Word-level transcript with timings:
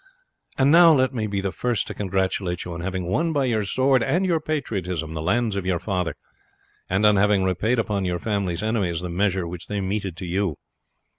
And 0.57 0.71
now 0.71 0.93
let 0.93 1.13
me 1.13 1.27
be 1.27 1.41
the 1.41 1.51
first 1.51 1.85
to 1.85 1.93
congratulate 1.93 2.65
you 2.65 2.73
on 2.73 2.81
having 2.81 3.05
won 3.07 3.31
by 3.31 3.45
your 3.45 3.63
sword 3.63 4.01
and 4.01 4.25
your 4.25 4.39
patriotism 4.39 5.13
the 5.13 5.21
lands 5.21 5.55
of 5.55 5.63
your 5.63 5.77
father, 5.77 6.15
and 6.89 7.05
on 7.05 7.17
having 7.17 7.43
repaid 7.43 7.77
upon 7.77 8.03
your 8.03 8.17
family's 8.17 8.63
enemies 8.63 9.01
the 9.01 9.09
measure 9.09 9.47
which 9.47 9.67
they 9.67 9.79
meted 9.79 10.17
to 10.17 10.25
you. 10.25 10.55